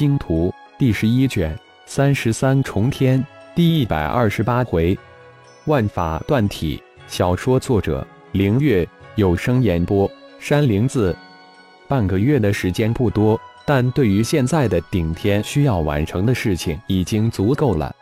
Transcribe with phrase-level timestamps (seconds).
[0.00, 3.22] 星图》第十一卷三十三重天
[3.54, 4.98] 第一百二十八回，
[5.66, 6.82] 万法断体。
[7.06, 11.14] 小说作者：凌月，有声演播：山灵子。
[11.86, 17.94] 半个月的时间不多，但对于现在的顶天需要完成的事情已经足够了。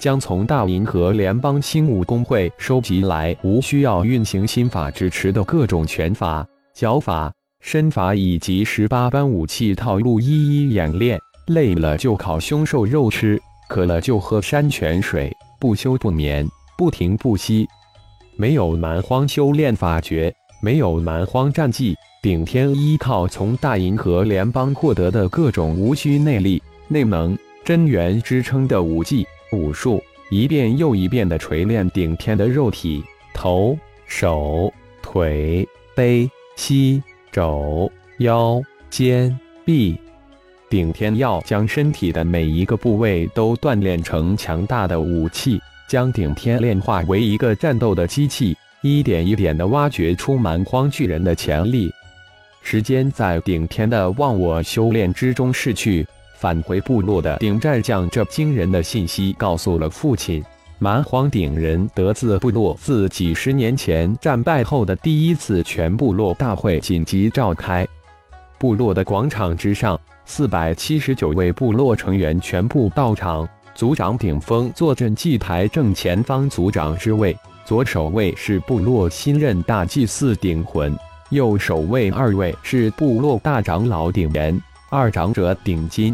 [0.00, 6.44] 将从大银河联邦星武工会收集来无需要运行心法支持的各种拳法、
[6.74, 7.32] 脚法。
[7.60, 11.18] 身法以及十八般武器套路一一演练，
[11.48, 17.68] 累了就烤凶兽肉吃，渴了就喝山泉水，不休不眠，不停不息。
[18.36, 33.02] 没有蛮荒修炼法诀，没有蛮荒战技，顶天依靠从大银河联邦获得的各种无需内力、内能、真元支撑的武技、武术，一遍又一遍地锤炼顶天的肉体、
[33.34, 37.02] 头、手、腿、背、膝。
[37.30, 40.00] 肘、腰、肩、臂，
[40.70, 51.90] 顶天要将身体的每一个部位都锻炼成强大的武器，将顶天炼化为一个战斗的机器，一点一点地挖掘出蛮荒巨人的潜力。
[52.60, 60.44] 时间在顶天的忘我修炼之中逝去，返回部落的顶战将这惊人的信息告诉了父亲。
[60.80, 67.84] 蛮荒顶人得自部落自几十年前战败后的第一次全部落大会紧急召开，
[68.58, 73.48] 部落的广场之上，四百七十九位部落成员全部到场。
[73.74, 80.92] 族长顶峰坐镇祭台正前方族长之位，左手位是部落新任大祭司顶魂，
[81.30, 86.12] 右手位二位是部落大长老顶岩，二长者顶金。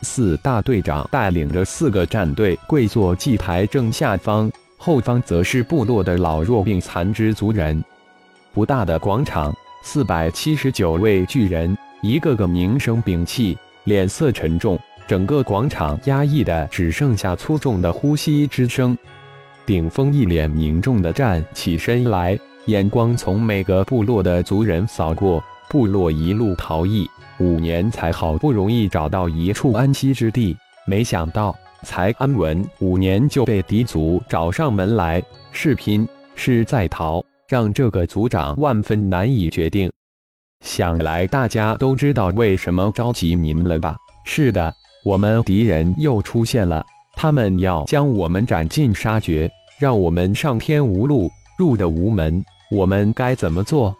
[0.00, 7.84] 四大队长带领着四个战队跪坐祭台正下方，后方则是部落的老弱病残之族人。
[8.54, 9.54] 不大的广场，
[9.88, 18.98] 四百七十九位巨人，一个个名声摒弃，脸色沉重，整个广场压抑的只剩下粗重的呼吸之声。
[19.64, 27.08] 顶峰一脸凝重的站起身来，眼光从每个部落的族人扫过，部落一路逃逸。
[27.38, 35.22] 五年才好不容易找到一处安息之地，没想到才安稳五年就被敌族找上门来，
[35.52, 39.90] 是拼是在逃，让这个族长万分难以决定。
[40.64, 43.96] 想来大家都知道为什么着急您了吧？
[44.24, 44.72] 是的，
[45.04, 46.84] 我们敌人又出现了，
[47.14, 52.44] 他们要将我们斩尽杀绝，让我们上天无路，入的无门。
[52.70, 53.96] 我们该怎么做？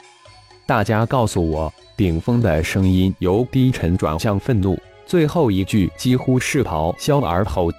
[0.67, 1.73] 大家告诉我。
[1.97, 7.73] 顶峰的声音由低沉转向愤怒，最后一句几乎是咆哮而吼：“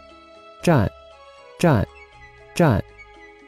[0.63, 0.89] 战，
[1.59, 1.87] 战，
[2.55, 2.83] 战！”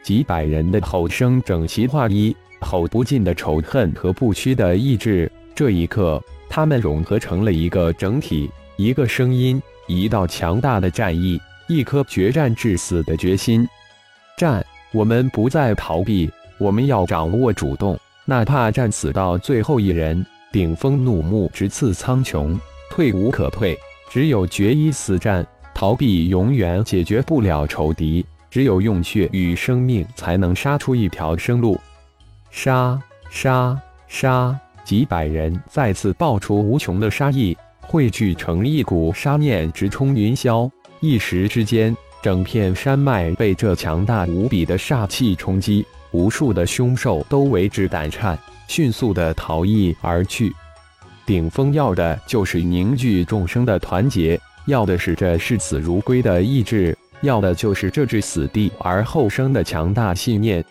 [0.03, 5.31] 几百人的吼声整齐划一，吼不尽的仇恨和不屈的意志。
[5.53, 13.67] 这一刻，他们融合成了一个整体，一个声音，一道强大的战意，一颗决战至死的决心。
[14.37, 14.65] 战！
[14.91, 16.27] 我们不再逃避，
[16.57, 17.95] 我们要掌握主动，
[18.25, 20.25] 哪怕战死到最后一人。
[20.51, 22.57] 顶峰怒目直刺苍穹，
[22.89, 23.77] 退无可退，
[24.09, 25.45] 只有决一死战，
[25.75, 31.79] 逃避永远解决不了仇敌，只有用血与生命才能杀出一条生路。
[32.51, 32.99] 杀
[33.29, 34.57] 杀杀！
[34.83, 40.69] 几百人再次爆出无穷的杀意，汇聚成一股杀念，直冲云霄。
[40.99, 48.37] 一时之间，整片山脉被这强大无比的煞气冲击，无数的凶兽都为之胆颤。
[48.67, 50.51] 迅速的逃逸而去。
[51.25, 60.63] 顶峰要的就是凝聚众生的团结，要的是这视死如归的意志，要的就是这至死地而后生的强大信念。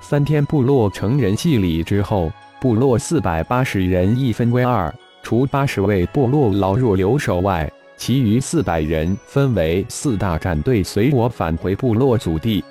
[0.00, 12.62] 三天部落成人祭礼之后，部落四百八十人一分为二，除八十位部落老弱留守外，其余四百人分为四大战队，随我返回部落祖地。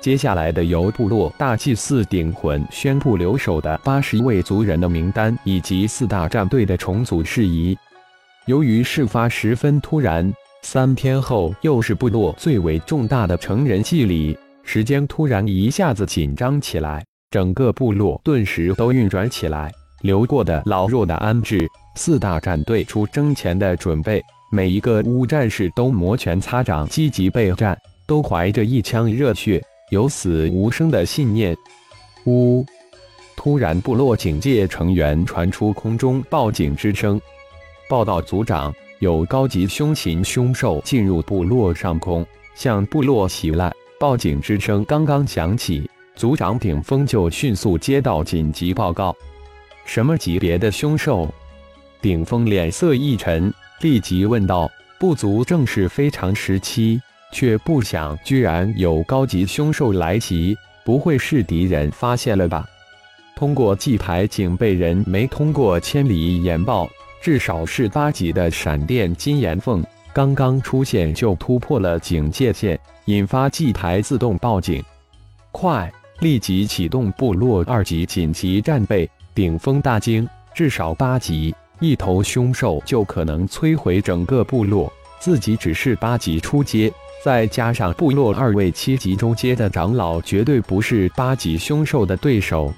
[0.00, 7.76] 接下来的由部落大祭司顶魂宣布留守的八十位族人的名单，以及四大战队的重组事宜。
[8.46, 10.32] 由于事发十分突然，
[10.62, 19.72] 三天后又是部落最为重大的成人祭礼，时间突然一下子紧张起来，整个部落顿时都运转起来。
[20.02, 27.76] 留过的老弱的安置，四大战队出征前的准备，每一个乌战士都摩拳擦掌，积极备战，
[28.06, 29.62] 都怀着一腔热血。
[29.90, 31.56] 有死无生的信念。
[32.26, 32.66] 呜！
[33.36, 37.20] 突然，部落警戒成员传出空中报警之声。
[37.88, 43.72] 报道：族长，有高级凶禽凶兽进入部落上空，向部落袭来。
[44.00, 49.14] 报警之声刚刚响起，族长顶峰就迅速接到紧急报告。
[49.84, 51.28] 什么级别的凶兽？
[52.00, 57.00] 顶峰脸色一沉，立即问道：“不足正是非常时期，
[57.32, 62.66] 却不想居然有高级凶兽来袭，不会是敌人发现了吧？”
[63.36, 66.88] 通过祭牌警备人没通过千里眼报，
[67.26, 69.84] 至少是八级的闪电金岩凤
[70.14, 74.80] 刚刚出现就突破了警戒线，引发祭台自动报警。
[75.50, 79.10] 快，立即启动部落二级紧急战备！
[79.34, 80.24] 顶峰大惊，
[80.54, 86.92] 至少八级，一头凶兽就可能摧毁整个部落，自己只是八级初阶，
[87.24, 92.72] 再加上部落二位七级中阶的长老，绝对不是八级凶兽的对手。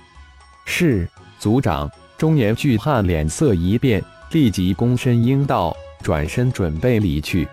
[0.64, 1.06] 是
[1.38, 7.48] 族长，中年巨汉脸色一变，立即躬身应道，转身准备离去。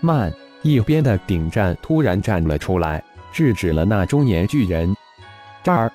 [0.00, 0.32] 慢！
[0.62, 3.02] 一边的顶战突然站了出来，
[3.32, 4.94] 制止了那中年巨人。
[5.62, 5.90] 这儿，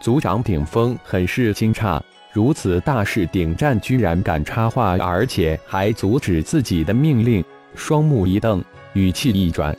[0.00, 2.00] 族长顶峰很是惊诧，
[2.32, 7.44] 如此大事，顶战居然敢插话，而且还阻止自己的命令。
[7.74, 8.62] 双目一瞪，
[8.92, 9.76] 语气一转：“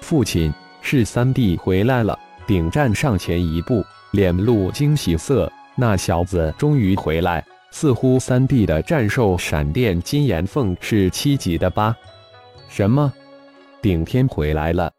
[0.00, 0.52] 父亲，
[0.82, 3.84] 是三弟回来了。”顶战上前一步。
[4.12, 11.96] 脸露惊喜色，那小子终于回来，似乎三弟的战兽闪电金岩凤是七级的吧？
[12.68, 13.12] 什么？
[13.82, 14.90] 顶天回来了？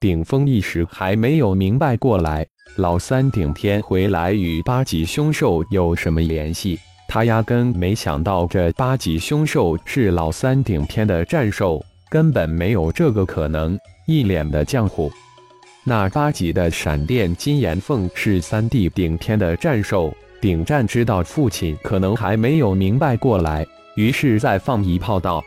[0.00, 6.78] 顶峰一时还没有明白过来，老三顶天回来与八级凶兽有什么联系？
[7.08, 15.10] 他压根没想到这八级凶兽是老三顶天的战兽，根本没有这个可能，一脸的浆糊。
[15.84, 25.42] 那八级的闪电金岩凤是三弟顶天的战兽，顶战知道父亲可能还没有明白过来，于是再放一炮道：“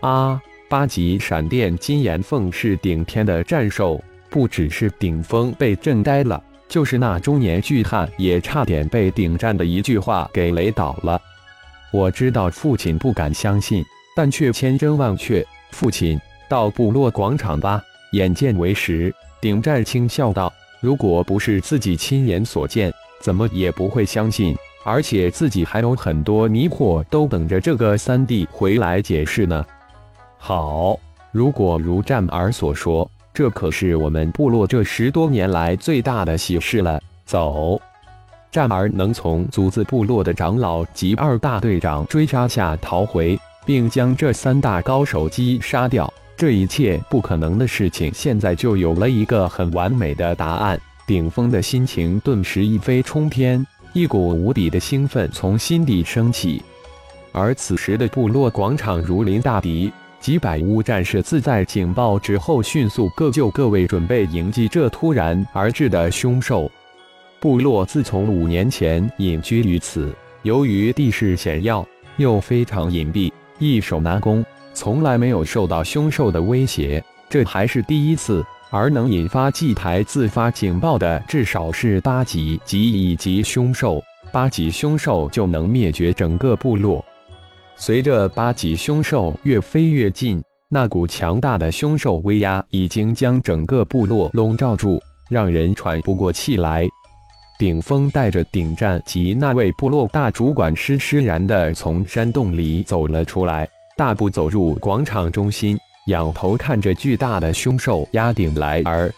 [0.00, 11.20] 啊，八级闪电金岩凤是顶天的战兽，不只是顶峰被震呆了，就是那中年巨汉也差点被顶战的一句话给雷倒了。
[11.92, 13.84] 我知道父亲不敢相信，
[14.16, 15.46] 但却千真万确。
[15.70, 16.18] 父亲，
[16.48, 17.82] 到部落广场吧，
[18.12, 20.50] 眼见为实。”顶战轻笑道
[20.80, 22.90] ：“如果不是自己亲眼所见，
[23.24, 24.54] 怎么也不会相信。
[24.84, 29.64] 而且自己还有很多迷惑，都等着这个三弟回来解释呢。”
[30.36, 31.00] 好，
[31.32, 37.00] 如果如战儿所说，这可是我们部落这十多年来最大的喜事了。
[37.24, 37.80] 走，
[38.50, 46.12] 战儿能从祖子部落的长老及二大队长追杀下逃回，并将这三大高手击杀掉。
[46.36, 50.78] 这一切不可能的事情，现在就有了一个很完美的答案。
[51.06, 56.62] 顶峰的心情顿时一飞冲天，一股无比的兴奋从心底升起。
[57.30, 66.70] 而此时的部落广场如临大敌，几百乌战士自在警报之后，迅速各就各位，准备迎击这突然而至的凶兽。
[67.38, 70.10] 部落自从五年前隐居于此，
[70.42, 71.86] 由于地势险要，
[72.16, 74.42] 又非常隐蔽，易守难攻。
[74.72, 78.42] 从来没有受到凶兽的威胁，这还是第一次。
[78.74, 84.02] 而能引发祭台自发警报的，至少是八级及以及凶兽。
[84.32, 87.02] 八级凶兽就能灭绝整个部落。
[87.76, 95.00] 随着八级凶兽越飞越近，那股强大的凶兽威压已经将整个部落笼罩住，
[95.30, 96.84] 让人喘不过气来。
[97.56, 103.68] 顶峰带着顶战及那位部落大主管施施然的从山洞里走了出来。
[103.96, 109.10] 大步走入广场中心，仰头看着巨大的凶兽压顶来而，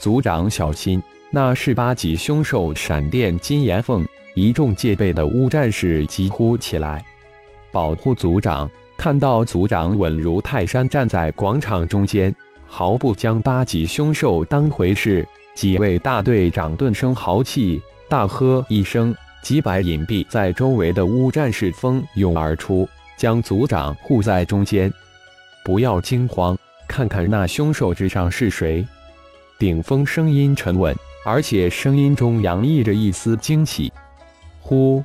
[0.00, 4.04] 族长小心，那是八级凶兽闪电金岩凤。
[4.34, 7.04] 一众戒备的乌战士疾呼起来
[7.70, 12.34] ：“保护族长！”看到族长稳如泰山站在广场中间，
[12.66, 22.88] 毫不将八级凶兽当回事，几位大队长顿生豪气，大喝一声，几百隐蔽在周围的乌战士蜂拥而出。
[23.16, 24.92] 将族长护在中间，
[25.68, 26.56] 不要惊慌，
[26.88, 28.82] 看看那凶兽之上是谁。
[29.58, 30.96] 顶峰声音沉稳，
[31.26, 33.92] 而且声音中洋溢着一丝惊喜。
[34.62, 35.04] 呼，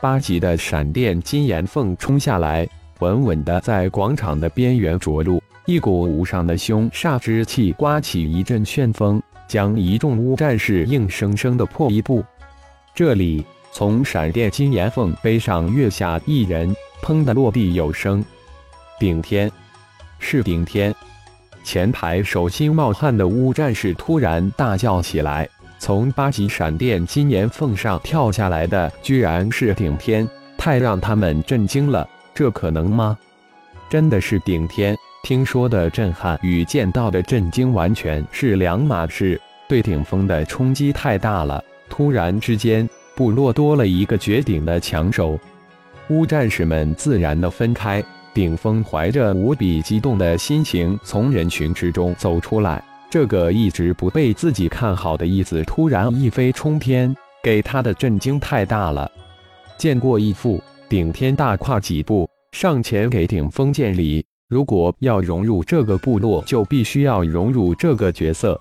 [0.00, 2.66] 八级的闪电金岩凤冲下来，
[2.98, 12.24] 稳稳的在广场的边缘着陆，一股无上的凶煞之气刮起一阵旋风，将一众乌战士硬生生的破一步。
[12.96, 16.74] 这里，从闪电金岩凤背上跃下一人。
[17.00, 18.24] 砰的落地有声，
[18.98, 19.48] 顶天，
[20.26, 20.92] 是顶天！
[21.62, 25.46] 前排手心冒汗的乌战士突然大叫起来。
[25.78, 30.26] 从八级闪电金岩缝上跳下来的，居然是顶天，
[30.56, 32.08] 太让他们震惊了！
[32.32, 33.18] 这可能吗？
[33.90, 34.96] 真的是顶天？
[35.22, 39.38] 听说的震撼与见到的震惊完全是两码事。
[39.68, 45.38] 对顶峰的冲击太大了，突然之间，部落多了一个绝顶的强手。
[46.08, 48.02] 乌战士们自然的分开。
[48.34, 52.82] 顶峰怀着无比激动的心情从人群之中走出来。
[53.08, 57.14] 这个一直不被自己看好的义子突然一飞冲天，
[57.44, 59.08] 给他的震惊太大了。
[59.78, 64.24] 见过义父，顶天大跨几步上前给顶峰见礼。
[64.48, 68.60] 如果要融入这个部落，就必须要融入这个角色。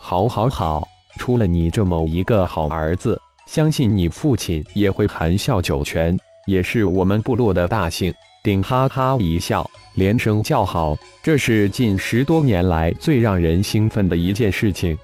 [0.00, 0.86] 好，好，好！
[1.18, 8.12] 出了你这么一个好儿子，相信你父亲也会含笑九泉，也是我们部落的大幸。
[8.48, 10.96] 顶哈哈一笑，连声叫好。
[11.22, 14.96] 这是近十多年来最让人兴奋的一件事情，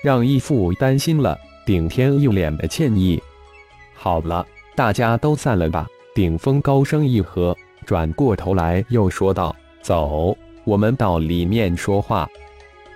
[0.00, 1.36] 让义父担心了。
[1.66, 3.20] 顶天一脸的歉意。
[3.94, 5.88] 好了，大家都散了吧。
[6.14, 7.52] 顶峰高声一喝，
[7.84, 12.28] 转过头来又说道：“走，我们到里面说话。”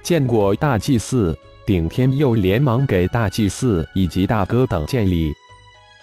[0.00, 1.36] 见过大祭司，
[1.66, 5.32] 顶天又连忙给大祭司以及大哥等见礼。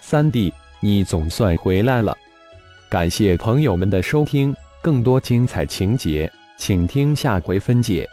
[0.02, 2.14] 三弟，你总算回来了。
[2.90, 8.04] 感谢朋友们的收听，更多精彩情节，请听下回分解。